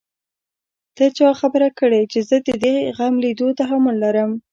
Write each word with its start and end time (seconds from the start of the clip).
ته 0.95 1.05
چا 1.17 1.29
خبره 1.39 1.69
کړې 1.79 2.01
چې 2.11 2.19
زه 2.29 2.37
د 2.47 2.49
دې 2.63 2.75
غم 2.97 3.13
ليدو 3.23 3.47
تحمل 3.59 3.95
لرم. 4.03 4.31